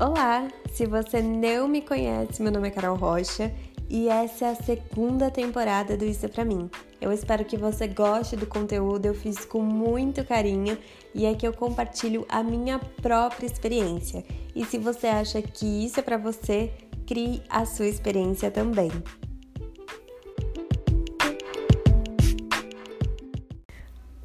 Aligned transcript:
Olá! 0.00 0.46
Se 0.72 0.86
você 0.86 1.20
não 1.20 1.66
me 1.66 1.82
conhece, 1.82 2.40
meu 2.40 2.52
nome 2.52 2.68
é 2.68 2.70
Carol 2.70 2.96
Rocha 2.96 3.52
e 3.90 4.08
essa 4.08 4.44
é 4.44 4.50
a 4.50 4.54
segunda 4.54 5.28
temporada 5.28 5.96
do 5.96 6.04
Isso 6.04 6.24
é 6.24 6.28
Pra 6.28 6.44
Mim. 6.44 6.70
Eu 7.00 7.12
espero 7.12 7.44
que 7.44 7.56
você 7.56 7.88
goste 7.88 8.36
do 8.36 8.46
conteúdo, 8.46 9.06
eu 9.06 9.14
fiz 9.14 9.44
com 9.44 9.60
muito 9.60 10.24
carinho 10.24 10.78
e 11.12 11.26
é 11.26 11.34
que 11.34 11.44
eu 11.44 11.52
compartilho 11.52 12.24
a 12.28 12.44
minha 12.44 12.78
própria 13.02 13.44
experiência. 13.44 14.24
E 14.54 14.64
se 14.64 14.78
você 14.78 15.08
acha 15.08 15.42
que 15.42 15.66
isso 15.84 15.98
é 15.98 16.02
para 16.04 16.16
você, 16.16 16.70
crie 17.04 17.42
a 17.48 17.66
sua 17.66 17.88
experiência 17.88 18.52
também. 18.52 18.92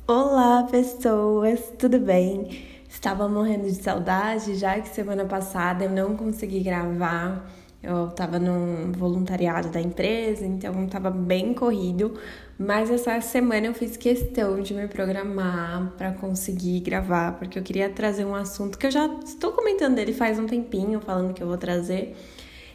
Olá, 0.08 0.68
pessoas, 0.70 1.74
tudo 1.80 1.98
bem? 1.98 2.73
Estava 3.04 3.28
morrendo 3.28 3.66
de 3.66 3.76
saudade, 3.76 4.56
já 4.56 4.80
que 4.80 4.88
semana 4.88 5.26
passada 5.26 5.84
eu 5.84 5.90
não 5.90 6.16
consegui 6.16 6.62
gravar. 6.62 7.52
Eu 7.84 8.08
estava 8.08 8.40
num 8.40 8.94
voluntariado 8.94 9.68
da 9.68 9.82
empresa, 9.82 10.46
então 10.46 10.86
estava 10.86 11.10
bem 11.10 11.54
corrido. 11.54 12.18
Mas 12.58 12.90
essa 12.90 13.20
semana 13.20 13.68
eu 13.68 13.74
fiz 13.74 13.98
questão 13.98 14.62
de 14.62 14.74
me 14.74 14.88
programar 14.88 15.92
para 15.98 16.14
conseguir 16.14 16.80
gravar, 16.80 17.38
porque 17.38 17.60
eu 17.60 17.64
queria 17.64 17.90
trazer 17.90 18.24
um 18.24 18.36
assunto 18.36 18.78
que 18.78 18.88
eu 18.88 18.92
já 18.92 19.06
estou 19.26 19.52
comentando 19.52 19.96
dele 19.96 20.14
faz 20.14 20.40
um 20.40 20.46
tempinho, 20.46 21.02
falando 21.02 21.34
que 21.34 21.44
eu 21.44 21.48
vou 21.48 21.58
trazer. 21.58 22.16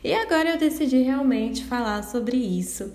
E 0.04 0.12
agora 0.12 0.50
eu 0.50 0.58
decidi 0.58 0.98
realmente 1.00 1.64
falar 1.64 2.02
sobre 2.04 2.36
isso 2.36 2.92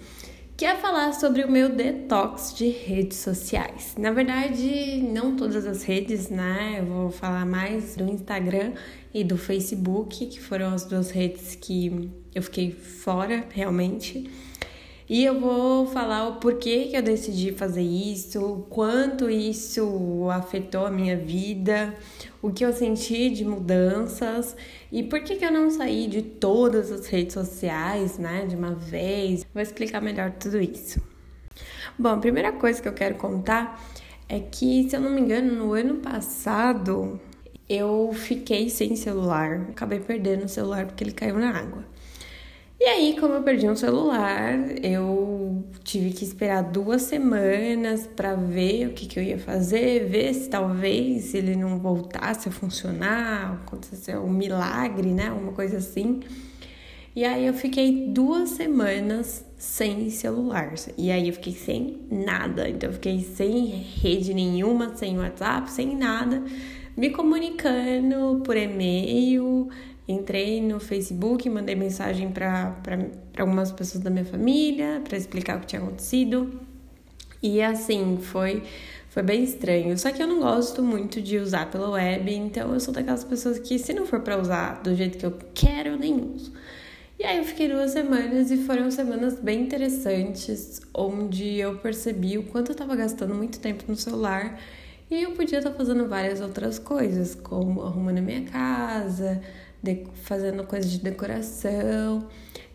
que 0.64 0.68
é 0.68 0.76
falar 0.78 1.12
sobre 1.12 1.44
o 1.44 1.52
meu 1.52 1.68
detox 1.68 2.54
de 2.54 2.70
redes 2.70 3.18
sociais. 3.18 3.96
Na 3.98 4.12
verdade, 4.12 5.04
não 5.04 5.36
todas 5.36 5.66
as 5.66 5.84
redes, 5.84 6.30
né? 6.30 6.78
Eu 6.80 6.86
vou 6.86 7.12
falar 7.12 7.46
mais 7.46 7.98
do 7.98 8.06
Instagram 8.06 8.72
e 9.14 9.26
do 9.26 9.38
Facebook, 9.38 10.26
que 10.26 10.40
foram 10.40 10.74
as 10.74 10.86
duas 10.86 11.12
redes 11.12 11.54
que 11.54 12.10
eu 12.34 12.42
fiquei 12.42 12.72
fora 12.72 13.46
realmente. 13.50 14.32
E 15.10 15.26
eu 15.26 15.40
vou 15.40 15.86
falar 15.88 16.30
o 16.30 16.36
porquê 16.36 16.86
que 16.86 16.96
eu 16.96 17.02
decidi 17.02 17.52
fazer 17.52 17.82
isso, 17.82 18.40
o 18.42 18.62
quanto 18.64 19.30
isso 19.30 20.30
afetou 20.32 20.86
a 20.86 20.92
minha 20.92 21.18
vida, 21.18 21.94
o 22.42 22.52
que 22.52 22.64
eu 22.64 22.72
senti 22.72 23.30
de 23.30 23.44
mudanças 23.44 24.56
e 24.92 25.04
por 25.04 25.20
que, 25.22 25.36
que 25.36 25.46
eu 25.46 25.52
não 25.52 25.70
saí 25.70 26.08
de 26.08 26.22
todas 26.22 26.90
as 26.90 27.06
redes 27.08 27.34
sociais, 27.34 28.18
né, 28.18 28.46
de 28.46 28.56
uma 28.56 28.74
vez. 28.74 29.46
Vou 29.54 29.62
explicar 29.62 30.02
melhor 30.02 30.32
tudo 30.32 30.62
isso. 30.62 31.02
Bom, 32.00 32.10
a 32.10 32.18
primeira 32.18 32.54
coisa 32.54 32.82
que 32.82 32.88
eu 32.88 32.94
quero 32.94 33.16
contar 33.16 33.84
é 34.30 34.40
que, 34.40 34.90
se 34.90 34.96
eu 34.96 35.02
não 35.02 35.10
me 35.10 35.22
engano, 35.22 35.54
no 35.54 35.74
ano 35.74 35.96
passado 35.96 37.20
eu 37.68 38.12
fiquei 38.14 38.70
sem 38.70 38.96
celular, 38.96 39.68
acabei 39.70 40.00
perdendo 40.00 40.46
o 40.46 40.50
celular 40.50 40.86
porque 40.86 41.04
ele 41.04 41.12
caiu 41.12 41.38
na 41.38 41.50
água. 41.52 41.86
E 42.84 42.86
aí, 42.86 43.16
como 43.18 43.36
eu 43.36 43.42
perdi 43.42 43.66
um 43.66 43.78
celular, 43.78 44.60
eu 44.84 45.64
tive 45.86 46.12
que 46.12 46.26
esperar 46.26 46.62
duas 46.64 47.04
semanas 47.04 48.06
para 48.14 48.36
ver 48.36 48.88
o 48.88 48.94
que, 48.94 49.06
que 49.06 49.18
eu 49.18 49.24
ia 49.24 49.40
fazer, 49.40 50.06
ver 50.10 50.34
se 50.34 50.50
talvez 50.50 51.34
ele 51.34 51.56
não 51.56 51.80
voltasse 51.80 52.50
a 52.50 52.52
funcionar, 52.52 53.54
aconteceu 53.64 54.22
um 54.22 54.30
milagre, 54.30 55.14
né? 55.14 55.32
Uma 55.32 55.54
coisa 55.54 55.78
assim. 55.78 56.20
E 57.16 57.24
aí 57.24 57.48
eu 57.48 57.54
fiquei 57.54 58.10
duas 58.10 58.50
semanas 58.50 59.46
sem 59.58 60.10
celular. 60.10 60.74
E 60.98 61.10
aí 61.10 61.30
eu 61.30 61.34
fiquei 61.36 61.54
sem 61.54 62.02
nada. 62.12 62.68
Então 62.68 62.90
eu 62.90 62.94
fiquei 62.96 63.22
sem 63.22 63.66
rede 63.66 64.34
nenhuma, 64.34 64.94
sem 64.98 65.18
WhatsApp, 65.18 65.72
sem 65.72 65.96
nada, 65.96 66.44
me 66.98 67.12
comunicando 67.12 68.42
por 68.44 68.58
e-mail 68.58 69.70
Entrei 70.08 70.62
no 70.62 70.80
Facebook, 70.80 71.50
mandei 71.50 71.76
mensagem 71.76 72.30
para 72.30 72.76
algumas 73.38 73.72
pessoas 73.72 74.04
da 74.04 74.10
minha 74.10 74.26
família 74.26 75.02
para 75.04 75.18
explicar 75.18 75.58
o 75.58 75.62
que 75.62 75.68
tinha 75.68 75.82
acontecido. 75.82 76.60
E 77.42 77.62
assim, 77.62 78.18
foi, 78.22 78.64
foi 79.10 79.24
bem 79.24 79.44
estranho. 79.44 79.98
Só 79.98 80.12
que 80.12 80.22
eu 80.22 80.28
não 80.28 80.40
gosto 80.40 80.84
muito 80.84 81.22
de 81.22 81.38
usar 81.38 81.70
pela 81.72 81.90
web, 81.90 82.34
então 82.34 82.74
eu 82.74 82.80
sou 82.80 82.94
daquelas 82.94 83.24
pessoas 83.24 83.60
que, 83.60 83.80
se 83.80 83.94
não 83.94 84.06
for 84.06 84.20
para 84.20 84.40
usar 84.40 84.82
do 84.82 84.94
jeito 84.96 85.18
que 85.18 85.26
eu 85.26 85.38
quero, 85.54 85.90
eu 85.90 85.98
nem 85.98 86.14
uso. 86.14 86.52
E 87.20 87.24
aí 87.24 87.38
eu 87.38 87.44
fiquei 87.46 87.70
duas 87.70 87.92
semanas 87.92 88.52
e 88.52 88.58
foram 88.58 88.90
semanas 88.92 89.40
bem 89.40 89.62
interessantes, 89.62 90.82
onde 90.94 91.58
eu 91.58 91.78
percebi 91.78 92.38
o 92.38 92.44
quanto 92.44 92.70
eu 92.70 92.74
estava 92.74 92.96
gastando 92.96 93.34
muito 93.36 93.60
tempo 93.60 93.84
no 93.88 93.96
celular 93.96 94.60
e 95.12 95.22
eu 95.22 95.32
podia 95.32 95.60
estar 95.60 95.72
fazendo 95.72 96.08
várias 96.08 96.42
outras 96.42 96.80
coisas, 96.80 97.36
como 97.36 97.84
arrumando 97.84 98.22
minha 98.22 98.44
casa, 98.46 99.42
de, 99.84 100.06
fazendo 100.24 100.64
coisas 100.64 100.90
de 100.90 101.00
decoração, 101.00 102.28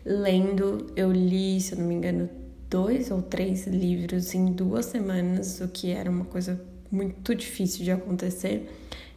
lendo. 0.05 0.87
Eu 0.95 1.11
li, 1.11 1.59
se 1.59 1.73
eu 1.73 1.79
não 1.79 1.87
me 1.87 1.95
engano, 1.95 2.29
dois 2.69 3.09
ou 3.09 3.21
três 3.21 3.65
livros 3.65 4.33
em 4.35 4.45
duas 4.45 4.85
semanas, 4.85 5.59
o 5.59 5.67
que 5.67 5.91
era 5.91 6.09
uma 6.09 6.25
coisa 6.25 6.61
muito 6.91 7.33
difícil 7.35 7.83
de 7.83 7.91
acontecer. 7.91 8.69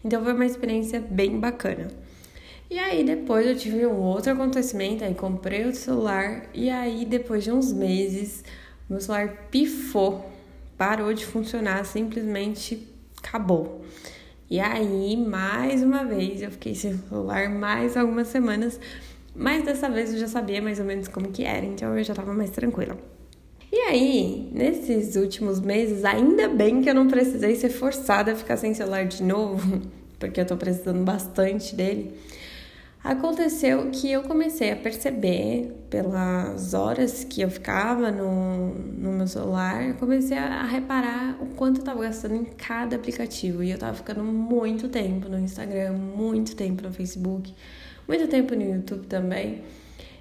Então 0.04 0.22
foi 0.24 0.32
uma 0.32 0.46
experiência 0.46 1.00
bem 1.00 1.38
bacana. 1.38 1.88
E 2.70 2.78
aí 2.78 3.04
depois 3.04 3.46
eu 3.46 3.54
tive 3.54 3.86
um 3.86 4.00
outro 4.00 4.32
acontecimento, 4.32 5.04
aí 5.04 5.14
comprei 5.14 5.66
o 5.66 5.74
celular 5.74 6.48
e 6.54 6.70
aí 6.70 7.04
depois 7.04 7.44
de 7.44 7.52
uns 7.52 7.70
meses 7.70 8.42
meu 8.88 9.00
celular 9.00 9.48
pifou, 9.50 10.30
parou 10.76 11.14
de 11.14 11.24
funcionar, 11.24 11.84
simplesmente 11.86 12.86
acabou. 13.22 13.84
E 14.52 14.60
aí, 14.60 15.16
mais 15.16 15.82
uma 15.82 16.04
vez, 16.04 16.42
eu 16.42 16.50
fiquei 16.50 16.74
sem 16.74 16.98
celular 17.08 17.48
mais 17.48 17.96
algumas 17.96 18.28
semanas, 18.28 18.78
mas 19.34 19.64
dessa 19.64 19.88
vez 19.88 20.12
eu 20.12 20.20
já 20.20 20.28
sabia 20.28 20.60
mais 20.60 20.78
ou 20.78 20.84
menos 20.84 21.08
como 21.08 21.32
que 21.32 21.42
era, 21.42 21.64
então 21.64 21.96
eu 21.96 22.04
já 22.04 22.14
tava 22.14 22.34
mais 22.34 22.50
tranquila. 22.50 22.98
E 23.72 23.76
aí, 23.76 24.50
nesses 24.52 25.16
últimos 25.16 25.58
meses, 25.58 26.04
ainda 26.04 26.50
bem 26.50 26.82
que 26.82 26.90
eu 26.90 26.94
não 26.94 27.08
precisei 27.08 27.56
ser 27.56 27.70
forçada 27.70 28.32
a 28.32 28.36
ficar 28.36 28.58
sem 28.58 28.74
celular 28.74 29.06
de 29.06 29.22
novo, 29.22 29.80
porque 30.20 30.42
eu 30.42 30.44
tô 30.44 30.54
precisando 30.54 31.02
bastante 31.02 31.74
dele. 31.74 32.14
Aconteceu 33.04 33.90
que 33.90 34.12
eu 34.12 34.22
comecei 34.22 34.70
a 34.70 34.76
perceber, 34.76 35.74
pelas 35.90 36.72
horas 36.72 37.24
que 37.24 37.42
eu 37.42 37.50
ficava 37.50 38.12
no, 38.12 38.74
no 38.74 39.12
meu 39.12 39.26
celular, 39.26 39.94
comecei 39.94 40.38
a 40.38 40.62
reparar 40.62 41.36
o 41.42 41.46
quanto 41.56 41.78
eu 41.78 41.80
estava 41.80 42.00
gastando 42.00 42.36
em 42.36 42.44
cada 42.44 42.94
aplicativo. 42.94 43.60
E 43.64 43.70
eu 43.70 43.74
estava 43.74 43.92
ficando 43.92 44.22
muito 44.22 44.88
tempo 44.88 45.28
no 45.28 45.36
Instagram, 45.36 45.94
muito 45.94 46.54
tempo 46.54 46.80
no 46.80 46.92
Facebook, 46.92 47.52
muito 48.06 48.28
tempo 48.28 48.54
no 48.54 48.62
YouTube 48.62 49.06
também. 49.08 49.62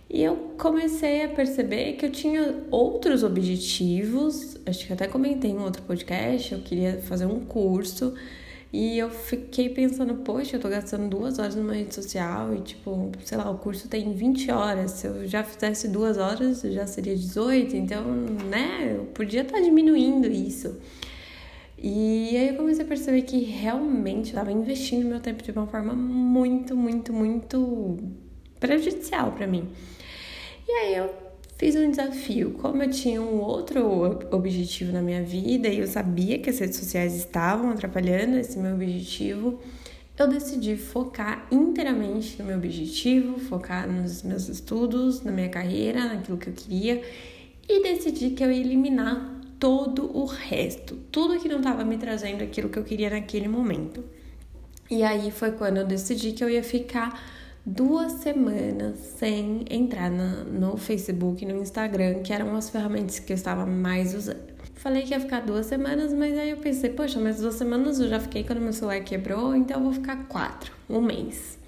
E 0.10 0.24
eu 0.24 0.56
comecei 0.58 1.24
a 1.24 1.30
perceber 1.30 1.94
que 1.94 2.06
eu 2.08 2.12
tinha 2.12 2.64
outros 2.72 3.24
objetivos, 3.24 4.58
acho 4.66 4.88
que 4.88 4.92
até 4.92 5.08
comentei 5.08 5.52
em 5.52 5.60
outro 5.60 5.84
podcast, 5.84 6.52
eu 6.52 6.62
queria 6.62 7.00
fazer 7.04 7.28
um 7.28 7.42
curso 7.42 8.16
e 8.74 8.98
eu 8.98 9.10
fiquei 9.10 9.68
pensando, 9.68 10.16
poxa, 10.16 10.56
eu 10.56 10.60
tô 10.60 10.70
gastando 10.70 11.10
duas 11.10 11.40
horas 11.40 11.56
numa 11.56 11.74
rede 11.74 11.94
social 11.94 12.56
e, 12.56 12.62
tipo, 12.62 13.12
sei 13.26 13.38
lá, 13.38 13.50
o 13.52 13.58
curso 13.58 13.90
tem 13.90 14.14
20 14.14 14.50
horas. 14.50 14.92
Se 14.92 15.08
eu 15.08 15.28
já 15.28 15.44
fizesse 15.44 15.90
duas 15.90 16.18
horas, 16.18 16.62
já 16.62 16.88
seria 16.88 17.14
18. 17.14 17.76
Então, 17.76 18.02
né, 18.50 18.96
eu 18.98 19.06
podia 19.08 19.42
estar 19.42 19.56
tá 19.56 19.60
diminuindo 19.60 20.28
isso. 20.28 20.80
E 21.78 22.38
aí 22.38 22.50
eu 22.50 22.56
comecei 22.56 22.86
a 22.86 22.88
perceber 22.88 23.24
que 23.24 23.40
realmente 23.40 24.30
eu 24.30 24.36
tava 24.36 24.52
investindo 24.52 25.06
meu 25.06 25.20
tempo 25.20 25.44
de 25.44 25.52
uma 25.52 25.68
forma 25.68 25.94
muito, 25.94 26.78
muito, 26.78 27.12
muito 27.12 27.98
prejudicial 28.58 29.34
para 29.34 29.48
mim. 29.48 29.68
E 30.66 30.72
aí 30.72 30.96
eu 30.96 31.31
fiz 31.62 31.76
um 31.76 31.92
desafio. 31.92 32.56
Como 32.60 32.82
eu 32.82 32.90
tinha 32.90 33.22
um 33.22 33.40
outro 33.40 34.18
objetivo 34.32 34.92
na 34.92 35.00
minha 35.00 35.22
vida 35.22 35.68
e 35.68 35.78
eu 35.78 35.86
sabia 35.86 36.40
que 36.40 36.50
as 36.50 36.58
redes 36.58 36.78
sociais 36.78 37.16
estavam 37.16 37.70
atrapalhando 37.70 38.36
esse 38.36 38.58
meu 38.58 38.74
objetivo, 38.74 39.60
eu 40.18 40.28
decidi 40.28 40.76
focar 40.76 41.46
inteiramente 41.52 42.36
no 42.40 42.46
meu 42.46 42.58
objetivo, 42.58 43.40
focar 43.40 43.88
nos 43.88 44.24
meus 44.24 44.50
estudos, 44.50 45.22
na 45.22 45.32
minha 45.32 45.50
carreira, 45.50 46.06
naquilo 46.06 46.40
que 46.40 46.50
eu 46.50 46.54
queria 46.54 47.04
e 47.70 47.84
decidi 47.84 48.32
que 48.32 48.44
eu 48.44 48.52
ia 48.52 48.60
eliminar 48.60 49.40
todo 49.60 50.18
o 50.18 50.26
resto, 50.26 50.96
tudo 51.12 51.40
que 51.40 51.48
não 51.48 51.58
estava 51.58 51.86
me 51.86 51.96
trazendo 51.96 52.44
aquilo 52.44 52.70
que 52.70 52.80
eu 52.80 52.84
queria 52.84 53.12
naquele 53.12 53.48
momento. 53.48 54.04
E 54.90 55.04
aí 55.04 55.30
foi 55.30 55.52
quando 55.52 55.78
eu 55.78 55.86
decidi 55.86 56.32
que 56.32 56.44
eu 56.44 56.50
ia 56.50 56.64
ficar 56.64 57.22
duas 57.66 58.14
semanas 58.14 58.98
sem 59.18 59.66
entrar 59.70 60.10
na, 60.10 60.44
no 60.44 60.78
Facebook 60.78 61.44
e 61.44 61.48
no 61.48 61.62
Instagram, 61.62 62.22
que 62.22 62.34
eram 62.34 62.56
as 62.56 62.70
ferramentas 62.70 63.20
que 63.20 63.32
eu 63.32 63.36
estava 63.36 63.66
mais 63.66 64.14
usando. 64.14 64.52
Falei 64.76 65.04
que 65.04 65.12
ia 65.12 65.20
ficar 65.20 65.42
duas 65.42 65.68
semanas, 65.68 66.12
mas 66.12 66.38
aí 66.38 66.50
eu 66.50 66.58
pensei, 66.58 66.90
poxa, 66.90 67.20
mas 67.20 67.40
duas 67.40 67.56
semanas 67.56 68.00
eu 68.00 68.10
já 68.10 68.20
fiquei 68.20 68.44
quando 68.44 68.60
meu 68.60 68.74
celular 68.74 69.00
quebrou, 69.02 69.56
então 69.56 69.78
eu 69.78 69.84
vou 69.84 69.94
ficar 69.94 70.28
quatro, 70.28 70.72
um 70.90 71.02
mês. 71.02 71.60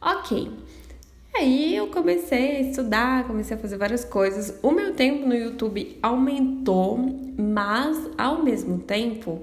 Ok. 0.00 0.50
Aí 1.34 1.76
eu 1.76 1.86
comecei 1.86 2.56
a 2.56 2.60
estudar, 2.60 3.26
comecei 3.26 3.56
a 3.56 3.60
fazer 3.60 3.78
várias 3.78 4.04
coisas. 4.04 4.58
O 4.60 4.70
meu 4.72 4.92
tempo 4.92 5.26
no 5.26 5.34
YouTube 5.34 5.98
aumentou, 6.02 6.98
mas 7.38 8.10
ao 8.18 8.42
mesmo 8.42 8.78
tempo 8.78 9.40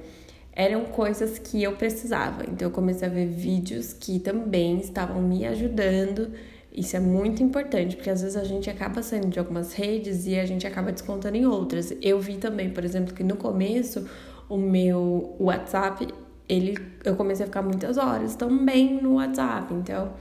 eram 0.59 0.83
coisas 0.83 1.39
que 1.39 1.63
eu 1.63 1.71
precisava. 1.77 2.43
Então 2.43 2.67
eu 2.67 2.71
comecei 2.71 3.07
a 3.07 3.11
ver 3.11 3.27
vídeos 3.27 3.93
que 3.93 4.19
também 4.19 4.77
estavam 4.81 5.21
me 5.21 5.45
ajudando. 5.45 6.33
Isso 6.73 6.97
é 6.97 6.99
muito 6.99 7.41
importante, 7.41 7.95
porque 7.95 8.09
às 8.09 8.21
vezes 8.21 8.35
a 8.35 8.43
gente 8.43 8.69
acaba 8.69 9.01
saindo 9.01 9.29
de 9.29 9.39
algumas 9.39 9.71
redes 9.71 10.27
e 10.27 10.37
a 10.37 10.45
gente 10.45 10.67
acaba 10.67 10.91
descontando 10.91 11.37
em 11.37 11.45
outras. 11.45 11.93
Eu 12.01 12.19
vi 12.19 12.35
também, 12.35 12.71
por 12.71 12.83
exemplo, 12.83 13.13
que 13.13 13.23
no 13.23 13.37
começo 13.37 14.05
o 14.49 14.57
meu 14.57 15.33
WhatsApp, 15.39 16.05
ele 16.49 16.77
eu 17.05 17.15
comecei 17.15 17.45
a 17.45 17.47
ficar 17.47 17.61
muitas 17.61 17.97
horas 17.97 18.35
também 18.35 19.01
no 19.01 19.13
WhatsApp. 19.13 19.73
Então, 19.73 20.11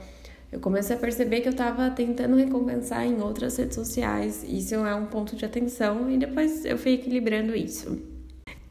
eu 0.53 0.61
comecei 0.61 0.95
a 0.95 0.99
perceber 0.99 1.41
que 1.41 1.49
eu 1.49 1.51
estava 1.51 1.89
tentando 1.89 2.37
recompensar 2.37 3.05
em 3.05 3.21
outras 3.21 3.57
redes 3.57 3.75
sociais. 3.75 4.45
Isso 4.47 4.73
é 4.73 4.95
um 4.95 5.07
ponto 5.07 5.35
de 5.35 5.43
atenção 5.43 6.09
e 6.09 6.17
depois 6.17 6.63
eu 6.63 6.77
fui 6.77 6.93
equilibrando 6.93 7.53
isso. 7.53 8.18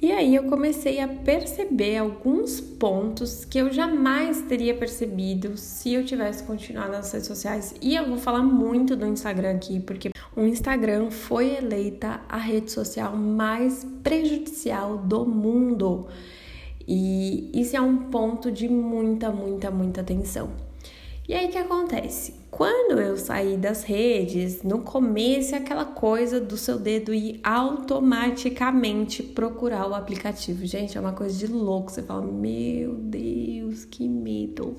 E 0.00 0.12
aí 0.12 0.36
eu 0.36 0.44
comecei 0.44 1.00
a 1.00 1.08
perceber 1.08 1.96
alguns 1.96 2.60
pontos 2.60 3.44
que 3.44 3.58
eu 3.58 3.72
jamais 3.72 4.40
teria 4.42 4.72
percebido 4.72 5.56
se 5.56 5.92
eu 5.92 6.04
tivesse 6.04 6.44
continuado 6.44 6.92
nas 6.92 7.10
redes 7.10 7.26
sociais. 7.26 7.74
E 7.82 7.96
eu 7.96 8.06
vou 8.06 8.16
falar 8.16 8.44
muito 8.44 8.94
do 8.94 9.04
Instagram 9.04 9.56
aqui, 9.56 9.80
porque 9.80 10.10
o 10.36 10.42
Instagram 10.42 11.10
foi 11.10 11.56
eleita 11.56 12.20
a 12.28 12.36
rede 12.36 12.70
social 12.70 13.16
mais 13.16 13.84
prejudicial 14.04 14.98
do 14.98 15.26
mundo. 15.26 16.06
E 16.86 17.50
isso 17.52 17.76
é 17.76 17.80
um 17.80 18.08
ponto 18.08 18.52
de 18.52 18.68
muita, 18.68 19.32
muita, 19.32 19.68
muita 19.68 20.00
atenção. 20.00 20.67
E 21.28 21.34
aí 21.34 21.44
o 21.44 21.50
que 21.50 21.58
acontece? 21.58 22.36
Quando 22.50 22.98
eu 22.98 23.14
saí 23.18 23.58
das 23.58 23.84
redes, 23.84 24.62
no 24.62 24.78
começo 24.78 25.54
é 25.54 25.58
aquela 25.58 25.84
coisa 25.84 26.40
do 26.40 26.56
seu 26.56 26.78
dedo 26.78 27.12
ir 27.12 27.38
automaticamente 27.44 29.22
procurar 29.22 29.86
o 29.86 29.94
aplicativo. 29.94 30.64
Gente, 30.64 30.96
é 30.96 31.00
uma 31.00 31.12
coisa 31.12 31.36
de 31.36 31.46
louco. 31.46 31.92
Você 31.92 32.02
fala, 32.02 32.22
meu 32.22 32.94
Deus, 32.94 33.84
que 33.84 34.08
medo. 34.08 34.78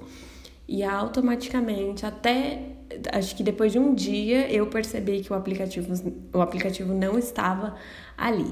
E 0.67 0.83
automaticamente, 0.83 2.03
até 2.03 2.77
acho 3.13 3.35
que 3.35 3.43
depois 3.43 3.71
de 3.71 3.77
um 3.77 3.93
dia, 3.93 4.51
eu 4.51 4.65
percebi 4.65 5.21
que 5.21 5.31
o 5.31 5.35
aplicativo, 5.35 5.93
o 6.33 6.41
aplicativo 6.41 6.91
não 6.95 7.19
estava 7.19 7.75
ali. 8.17 8.51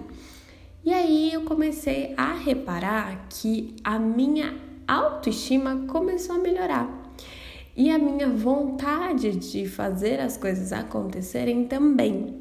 E 0.85 0.93
aí 0.93 1.33
eu 1.33 1.41
comecei 1.45 2.13
a 2.15 2.35
reparar 2.35 3.25
que 3.27 3.75
a 3.83 3.97
minha 3.97 4.55
autoestima 4.87 5.87
começou 5.87 6.35
a 6.35 6.39
melhorar 6.39 6.96
e 7.77 7.91
a 7.91 7.99
minha 7.99 8.27
vontade 8.27 9.35
de 9.35 9.67
fazer 9.67 10.19
as 10.19 10.35
coisas 10.35 10.73
acontecerem 10.73 11.67
também. 11.67 12.35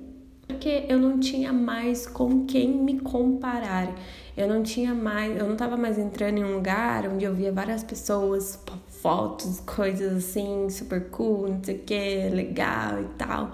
Porque 0.48 0.86
eu 0.88 0.98
não 0.98 1.20
tinha 1.20 1.52
mais 1.52 2.06
com 2.06 2.46
quem 2.46 2.70
me 2.70 2.98
comparar. 3.00 3.94
Eu 4.34 4.48
não 4.48 4.62
tinha 4.62 4.94
mais, 4.94 5.36
eu 5.36 5.44
não 5.44 5.52
estava 5.52 5.76
mais 5.76 5.98
entrando 5.98 6.38
em 6.38 6.44
um 6.44 6.54
lugar 6.54 7.06
onde 7.06 7.26
eu 7.26 7.34
via 7.34 7.52
várias 7.52 7.84
pessoas, 7.84 8.58
fotos, 8.88 9.60
coisas 9.60 10.24
assim, 10.24 10.70
super 10.70 11.10
cool, 11.10 11.48
não 11.48 11.62
sei 11.62 11.76
o 11.76 11.78
que, 11.80 12.28
legal 12.30 13.02
e 13.02 13.08
tal. 13.18 13.52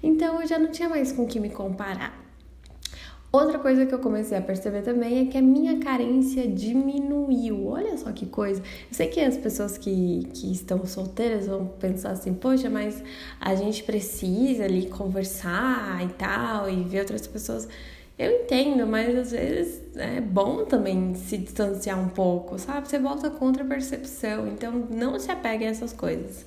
Então 0.00 0.40
eu 0.40 0.46
já 0.46 0.56
não 0.56 0.70
tinha 0.70 0.88
mais 0.88 1.10
com 1.10 1.26
quem 1.26 1.42
me 1.42 1.50
comparar. 1.50 2.21
Outra 3.34 3.58
coisa 3.58 3.86
que 3.86 3.94
eu 3.94 3.98
comecei 3.98 4.36
a 4.36 4.42
perceber 4.42 4.82
também 4.82 5.20
é 5.20 5.24
que 5.24 5.38
a 5.38 5.42
minha 5.42 5.78
carência 5.78 6.46
diminuiu. 6.46 7.68
Olha 7.68 7.96
só 7.96 8.12
que 8.12 8.26
coisa. 8.26 8.60
Eu 8.60 8.94
sei 8.94 9.06
que 9.08 9.20
as 9.20 9.38
pessoas 9.38 9.78
que, 9.78 10.28
que 10.34 10.52
estão 10.52 10.84
solteiras 10.84 11.46
vão 11.46 11.64
pensar 11.66 12.10
assim, 12.10 12.34
poxa, 12.34 12.68
mas 12.68 13.02
a 13.40 13.54
gente 13.54 13.84
precisa 13.84 14.64
ali 14.64 14.84
conversar 14.84 16.04
e 16.04 16.12
tal, 16.12 16.68
e 16.68 16.84
ver 16.84 17.00
outras 17.00 17.26
pessoas. 17.26 17.66
Eu 18.18 18.42
entendo, 18.42 18.86
mas 18.86 19.16
às 19.16 19.30
vezes 19.30 19.80
é 19.96 20.20
bom 20.20 20.66
também 20.66 21.14
se 21.14 21.38
distanciar 21.38 21.98
um 21.98 22.10
pouco, 22.10 22.58
sabe? 22.58 22.86
Você 22.86 22.98
volta 22.98 23.30
contra 23.30 23.64
a 23.64 23.66
percepção, 23.66 24.46
então 24.46 24.86
não 24.90 25.18
se 25.18 25.30
apegue 25.30 25.64
a 25.64 25.68
essas 25.70 25.94
coisas. 25.94 26.44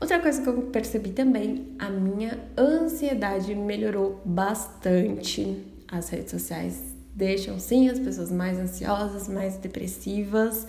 Outra 0.00 0.18
coisa 0.18 0.42
que 0.42 0.48
eu 0.48 0.62
percebi 0.62 1.10
também, 1.10 1.68
a 1.78 1.88
minha 1.88 2.36
ansiedade 2.58 3.54
melhorou 3.54 4.20
bastante 4.24 5.69
as 5.90 6.08
redes 6.08 6.30
sociais 6.30 6.94
deixam 7.14 7.58
sim 7.58 7.88
as 7.88 7.98
pessoas 7.98 8.30
mais 8.30 8.58
ansiosas, 8.58 9.28
mais 9.28 9.56
depressivas. 9.56 10.66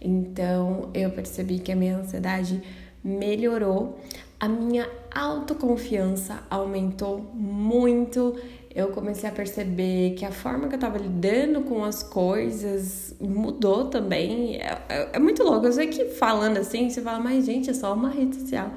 Então 0.00 0.90
eu 0.94 1.10
percebi 1.10 1.58
que 1.58 1.72
a 1.72 1.76
minha 1.76 1.98
ansiedade 1.98 2.62
melhorou, 3.02 3.98
a 4.38 4.48
minha 4.48 4.88
autoconfiança 5.14 6.42
aumentou 6.48 7.18
muito. 7.34 8.34
Eu 8.74 8.88
comecei 8.88 9.28
a 9.28 9.32
perceber 9.32 10.14
que 10.14 10.24
a 10.24 10.30
forma 10.30 10.68
que 10.68 10.76
eu 10.76 10.78
tava 10.78 10.96
lidando 10.96 11.62
com 11.62 11.84
as 11.84 12.02
coisas 12.02 13.14
mudou 13.20 13.86
também. 13.86 14.56
É, 14.56 14.78
é, 14.88 15.08
é 15.14 15.18
muito 15.18 15.42
louco. 15.42 15.66
Eu 15.66 15.72
sei 15.72 15.88
que 15.88 16.06
falando 16.06 16.56
assim, 16.58 16.88
você 16.88 17.02
fala, 17.02 17.18
mas 17.18 17.44
gente, 17.44 17.68
é 17.68 17.74
só 17.74 17.92
uma 17.92 18.08
rede 18.08 18.36
social. 18.36 18.70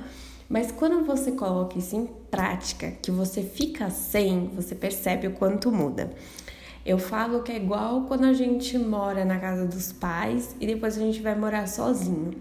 Mas 0.53 0.71
quando 0.71 1.03
você 1.03 1.31
coloca 1.31 1.79
isso 1.79 1.95
em 1.95 2.05
prática, 2.29 2.91
que 3.01 3.09
você 3.09 3.41
fica 3.41 3.89
sem, 3.89 4.51
você 4.53 4.75
percebe 4.75 5.25
o 5.25 5.31
quanto 5.31 5.71
muda. 5.71 6.13
Eu 6.85 6.99
falo 6.99 7.41
que 7.41 7.51
é 7.51 7.55
igual 7.55 8.03
quando 8.03 8.25
a 8.25 8.33
gente 8.33 8.77
mora 8.77 9.25
na 9.25 9.39
casa 9.39 9.65
dos 9.65 9.91
pais 9.91 10.55
e 10.61 10.67
depois 10.67 10.95
a 10.95 11.01
gente 11.01 11.23
vai 11.23 11.33
morar 11.33 11.67
sozinho. 11.67 12.35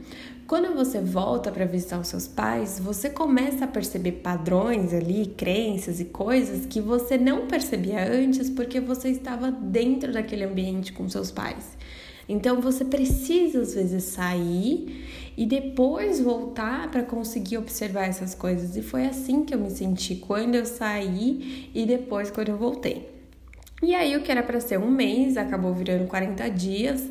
Quando 0.46 0.74
você 0.74 1.00
volta 1.00 1.50
para 1.50 1.64
visitar 1.64 1.98
os 1.98 2.08
seus 2.08 2.28
pais, 2.28 2.78
você 2.78 3.08
começa 3.08 3.64
a 3.64 3.68
perceber 3.68 4.12
padrões 4.12 4.92
ali, 4.92 5.32
crenças 5.34 5.98
e 5.98 6.04
coisas 6.04 6.66
que 6.66 6.82
você 6.82 7.16
não 7.16 7.46
percebia 7.46 8.06
antes 8.12 8.50
porque 8.50 8.78
você 8.78 9.08
estava 9.08 9.50
dentro 9.50 10.12
daquele 10.12 10.44
ambiente 10.44 10.92
com 10.92 11.08
seus 11.08 11.30
pais. 11.30 11.78
Então 12.28 12.60
você 12.60 12.84
precisa 12.84 13.60
às 13.60 13.74
vezes 13.74 14.04
sair 14.04 15.06
e 15.36 15.46
depois 15.46 16.20
voltar 16.20 16.90
para 16.90 17.02
conseguir 17.02 17.58
observar 17.58 18.08
essas 18.08 18.34
coisas. 18.34 18.76
E 18.76 18.82
foi 18.82 19.06
assim 19.06 19.44
que 19.44 19.54
eu 19.54 19.58
me 19.58 19.70
senti 19.70 20.16
quando 20.16 20.54
eu 20.54 20.66
saí 20.66 21.70
e 21.74 21.86
depois 21.86 22.30
quando 22.30 22.48
eu 22.48 22.56
voltei. 22.56 23.08
E 23.82 23.94
aí 23.94 24.16
o 24.16 24.22
que 24.22 24.30
era 24.30 24.42
para 24.42 24.60
ser 24.60 24.78
um 24.78 24.90
mês 24.90 25.36
acabou 25.36 25.74
virando 25.74 26.06
40 26.06 26.48
dias, 26.50 27.08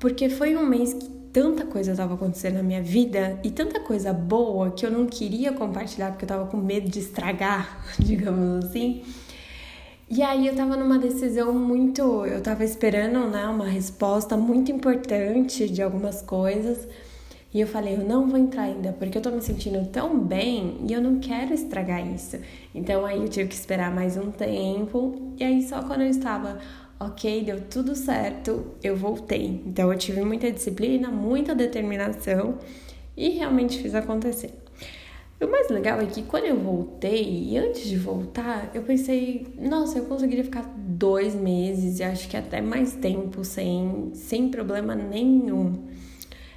porque 0.00 0.28
foi 0.28 0.56
um 0.56 0.66
mês 0.66 0.92
que 0.92 1.08
tanta 1.32 1.64
coisa 1.64 1.92
estava 1.92 2.14
acontecendo 2.14 2.54
na 2.54 2.62
minha 2.62 2.82
vida 2.82 3.38
e 3.44 3.50
tanta 3.50 3.78
coisa 3.80 4.12
boa 4.12 4.70
que 4.72 4.84
eu 4.84 4.90
não 4.90 5.06
queria 5.06 5.52
compartilhar 5.52 6.10
porque 6.10 6.24
eu 6.24 6.26
estava 6.26 6.46
com 6.46 6.56
medo 6.56 6.88
de 6.88 6.98
estragar, 6.98 7.84
digamos 8.00 8.64
assim. 8.64 9.02
E 10.10 10.22
aí 10.22 10.46
eu 10.46 10.56
tava 10.56 10.74
numa 10.76 10.98
decisão 10.98 11.52
muito, 11.52 12.24
eu 12.24 12.40
tava 12.42 12.64
esperando, 12.64 13.28
né, 13.28 13.46
uma 13.46 13.66
resposta 13.66 14.36
muito 14.38 14.72
importante 14.72 15.68
de 15.68 15.82
algumas 15.82 16.22
coisas. 16.22 16.88
E 17.52 17.60
eu 17.60 17.66
falei, 17.66 17.94
eu 17.94 18.04
não 18.04 18.26
vou 18.26 18.38
entrar 18.38 18.62
ainda, 18.62 18.92
porque 18.92 19.18
eu 19.18 19.22
tô 19.22 19.30
me 19.30 19.42
sentindo 19.42 19.86
tão 19.90 20.18
bem 20.18 20.78
e 20.88 20.92
eu 20.92 21.00
não 21.00 21.18
quero 21.18 21.52
estragar 21.54 22.06
isso. 22.06 22.38
Então 22.74 23.04
aí 23.04 23.18
eu 23.18 23.28
tive 23.28 23.48
que 23.48 23.54
esperar 23.54 23.94
mais 23.94 24.16
um 24.16 24.30
tempo. 24.30 25.34
E 25.38 25.44
aí 25.44 25.62
só 25.62 25.82
quando 25.82 26.02
eu 26.02 26.08
estava, 26.08 26.58
ok, 26.98 27.44
deu 27.44 27.60
tudo 27.62 27.94
certo, 27.94 28.66
eu 28.82 28.96
voltei. 28.96 29.62
Então 29.66 29.92
eu 29.92 29.98
tive 29.98 30.22
muita 30.22 30.50
disciplina, 30.50 31.10
muita 31.10 31.54
determinação 31.54 32.58
e 33.16 33.30
realmente 33.30 33.82
fiz 33.82 33.94
acontecer. 33.94 34.67
O 35.40 35.46
mais 35.46 35.68
legal 35.70 36.00
é 36.00 36.06
que 36.06 36.22
quando 36.24 36.46
eu 36.46 36.58
voltei, 36.58 37.44
e 37.50 37.56
antes 37.56 37.84
de 37.88 37.96
voltar, 37.96 38.72
eu 38.74 38.82
pensei, 38.82 39.46
nossa, 39.56 39.98
eu 39.98 40.04
conseguiria 40.06 40.42
ficar 40.42 40.62
dois 40.76 41.32
meses 41.32 42.00
e 42.00 42.02
acho 42.02 42.28
que 42.28 42.36
até 42.36 42.60
mais 42.60 42.94
tempo 42.94 43.44
sem, 43.44 44.10
sem 44.14 44.48
problema 44.48 44.96
nenhum. 44.96 45.86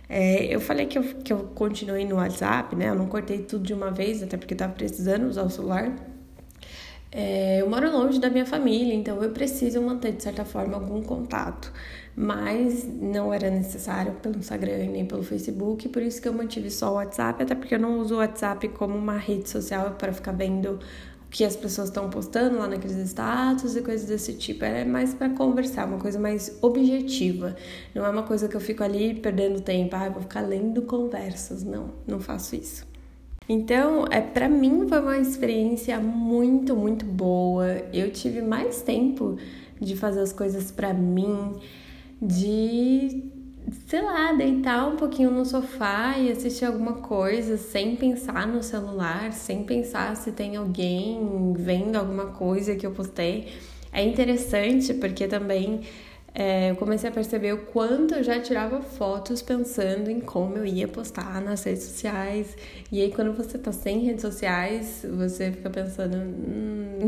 É, 0.09 0.53
eu 0.53 0.59
falei 0.59 0.87
que 0.87 0.97
eu, 0.97 1.03
que 1.03 1.31
eu 1.31 1.51
continuei 1.55 2.05
no 2.05 2.15
WhatsApp, 2.15 2.75
né? 2.75 2.89
Eu 2.89 2.95
não 2.95 3.07
cortei 3.07 3.43
tudo 3.43 3.63
de 3.63 3.73
uma 3.73 3.91
vez, 3.91 4.23
até 4.23 4.35
porque 4.35 4.55
eu 4.55 4.57
tava 4.57 4.73
precisando 4.73 5.27
usar 5.27 5.43
o 5.43 5.49
celular. 5.49 5.95
É, 7.11 7.61
eu 7.61 7.69
moro 7.69 7.91
longe 7.91 8.19
da 8.19 8.29
minha 8.29 8.45
família, 8.45 8.93
então 8.93 9.21
eu 9.21 9.31
preciso 9.31 9.81
manter, 9.81 10.13
de 10.13 10.23
certa 10.23 10.45
forma, 10.45 10.75
algum 10.75 11.01
contato 11.01 11.71
mas 12.15 12.85
não 12.85 13.33
era 13.33 13.49
necessário 13.49 14.13
pelo 14.13 14.37
Instagram 14.37 14.89
nem 14.89 15.05
pelo 15.05 15.23
Facebook, 15.23 15.87
por 15.89 16.01
isso 16.01 16.21
que 16.21 16.27
eu 16.27 16.33
mantive 16.33 16.69
só 16.69 16.91
o 16.91 16.95
WhatsApp, 16.95 17.43
até 17.43 17.55
porque 17.55 17.75
eu 17.75 17.79
não 17.79 17.99
uso 17.99 18.15
o 18.15 18.17
WhatsApp 18.17 18.67
como 18.69 18.97
uma 18.97 19.17
rede 19.17 19.49
social 19.49 19.91
para 19.91 20.11
ficar 20.11 20.33
vendo 20.33 20.79
o 21.25 21.29
que 21.29 21.45
as 21.45 21.55
pessoas 21.55 21.87
estão 21.87 22.09
postando 22.09 22.57
lá 22.57 22.67
naqueles 22.67 22.97
status 22.97 23.75
e 23.77 23.81
coisas 23.81 24.07
desse 24.07 24.33
tipo. 24.33 24.65
É 24.65 24.83
mais 24.83 25.13
para 25.13 25.29
conversar, 25.29 25.85
uma 25.87 25.97
coisa 25.97 26.19
mais 26.19 26.57
objetiva. 26.61 27.55
Não 27.95 28.05
é 28.05 28.09
uma 28.09 28.23
coisa 28.23 28.49
que 28.49 28.55
eu 28.55 28.61
fico 28.61 28.83
ali 28.83 29.13
perdendo 29.13 29.61
tempo, 29.61 29.95
ah, 29.95 30.09
vou 30.09 30.21
ficar 30.21 30.41
lendo 30.41 30.81
conversas. 30.81 31.63
Não, 31.63 31.93
não 32.05 32.19
faço 32.19 32.55
isso. 32.55 32.90
Então, 33.49 34.05
é 34.09 34.21
para 34.21 34.47
mim 34.47 34.87
foi 34.87 34.99
uma 34.99 35.17
experiência 35.17 35.99
muito, 35.99 36.75
muito 36.75 37.05
boa. 37.05 37.67
Eu 37.91 38.11
tive 38.11 38.41
mais 38.41 38.81
tempo 38.81 39.37
de 39.79 39.95
fazer 39.95 40.21
as 40.21 40.31
coisas 40.31 40.71
para 40.71 40.93
mim 40.93 41.55
de, 42.21 43.23
sei 43.87 44.01
lá, 44.01 44.31
deitar 44.33 44.87
um 44.87 44.95
pouquinho 44.95 45.31
no 45.31 45.43
sofá 45.43 46.17
e 46.19 46.31
assistir 46.31 46.65
alguma 46.65 46.93
coisa 46.93 47.57
sem 47.57 47.95
pensar 47.95 48.47
no 48.47 48.61
celular, 48.61 49.33
sem 49.33 49.63
pensar 49.63 50.15
se 50.15 50.31
tem 50.31 50.55
alguém 50.55 51.53
vendo 51.57 51.95
alguma 51.95 52.27
coisa 52.27 52.75
que 52.75 52.85
eu 52.85 52.91
postei. 52.91 53.47
É 53.91 54.03
interessante 54.03 54.93
porque 54.93 55.27
também 55.27 55.81
é, 56.33 56.71
eu 56.71 56.75
comecei 56.77 57.09
a 57.09 57.13
perceber 57.13 57.53
o 57.53 57.65
quanto 57.65 58.15
eu 58.15 58.23
já 58.23 58.39
tirava 58.39 58.81
fotos 58.81 59.41
pensando 59.41 60.09
em 60.09 60.21
como 60.21 60.57
eu 60.57 60.65
ia 60.65 60.87
postar 60.87 61.41
nas 61.41 61.63
redes 61.63 61.83
sociais. 61.83 62.55
E 62.91 63.01
aí, 63.01 63.11
quando 63.11 63.33
você 63.33 63.57
tá 63.57 63.71
sem 63.71 63.99
redes 63.99 64.21
sociais, 64.21 65.05
você 65.17 65.51
fica 65.51 65.69
pensando. 65.69 66.15
Hum, 66.17 66.99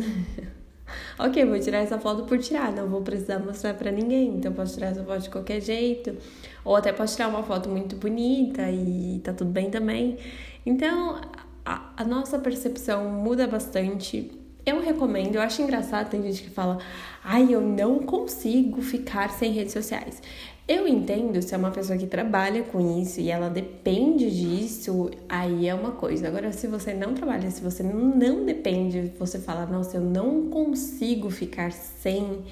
ok, 1.17 1.45
vou 1.45 1.57
tirar 1.59 1.79
essa 1.79 1.97
foto 1.97 2.25
por 2.25 2.37
tirar, 2.37 2.73
não 2.73 2.89
vou 2.89 3.01
precisar 3.01 3.39
mostrar 3.39 3.73
para 3.75 3.91
ninguém, 3.91 4.35
então 4.35 4.51
posso 4.51 4.73
tirar 4.73 4.87
essa 4.87 5.03
foto 5.03 5.21
de 5.21 5.29
qualquer 5.29 5.61
jeito. 5.61 6.17
Ou 6.65 6.75
até 6.75 6.91
posso 6.91 7.15
tirar 7.15 7.29
uma 7.29 7.43
foto 7.43 7.69
muito 7.69 7.95
bonita 7.95 8.69
e 8.69 9.21
tá 9.23 9.31
tudo 9.31 9.51
bem 9.51 9.69
também. 9.69 10.17
Então, 10.65 11.21
a, 11.65 11.93
a 11.95 12.03
nossa 12.03 12.37
percepção 12.39 13.09
muda 13.09 13.47
bastante 13.47 14.42
eu 14.65 14.81
recomendo, 14.81 15.35
eu 15.35 15.41
acho 15.41 15.61
engraçado, 15.61 16.09
tem 16.09 16.21
gente 16.23 16.43
que 16.43 16.49
fala, 16.49 16.79
ai, 17.23 17.53
eu 17.53 17.61
não 17.61 17.99
consigo 17.99 18.81
ficar 18.81 19.29
sem 19.29 19.51
redes 19.51 19.73
sociais. 19.73 20.21
Eu 20.65 20.87
entendo 20.87 21.41
se 21.41 21.53
é 21.53 21.57
uma 21.57 21.71
pessoa 21.71 21.97
que 21.97 22.07
trabalha 22.07 22.63
com 22.63 23.01
isso 23.01 23.19
e 23.19 23.29
ela 23.29 23.49
depende 23.49 24.31
disso, 24.31 25.11
aí 25.27 25.67
é 25.67 25.75
uma 25.75 25.91
coisa. 25.91 26.29
Agora, 26.29 26.53
se 26.53 26.67
você 26.67 26.93
não 26.93 27.13
trabalha, 27.13 27.51
se 27.51 27.61
você 27.61 27.83
não 27.83 28.45
depende, 28.45 29.11
você 29.19 29.39
fala, 29.39 29.65
nossa, 29.65 29.97
eu 29.97 30.01
não 30.01 30.49
consigo 30.49 31.29
ficar 31.29 31.73
sem, 31.73 32.43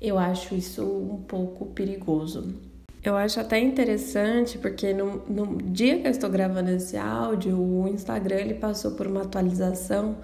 eu 0.00 0.16
acho 0.16 0.54
isso 0.54 0.84
um 0.84 1.20
pouco 1.26 1.66
perigoso. 1.66 2.54
Eu 3.02 3.16
acho 3.16 3.40
até 3.40 3.58
interessante 3.58 4.56
porque 4.56 4.92
no, 4.92 5.22
no 5.26 5.56
dia 5.56 5.98
que 5.98 6.06
eu 6.06 6.10
estou 6.10 6.30
gravando 6.30 6.70
esse 6.70 6.96
áudio, 6.96 7.58
o 7.58 7.88
Instagram 7.88 8.36
ele 8.36 8.54
passou 8.54 8.92
por 8.92 9.08
uma 9.08 9.22
atualização 9.22 10.18